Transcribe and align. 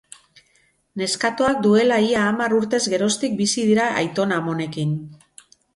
Neskatoak 1.01 1.61
duela 1.67 2.01
ia 2.07 2.25
hamar 2.31 2.57
urtez 2.63 2.81
geroztik 2.97 3.39
bizi 3.45 3.69
dira 3.73 3.91
aitona-amonekin. 4.03 5.01